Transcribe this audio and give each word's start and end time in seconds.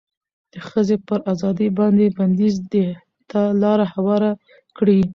د 0.53 0.55
ښځې 0.69 0.95
پر 1.07 1.19
ازادې 1.33 1.67
باندې 1.77 2.15
بنديز 2.17 2.55
دې 2.71 2.87
ته 3.29 3.41
لار 3.61 3.79
هواره 3.93 4.31
کړه 4.77 4.95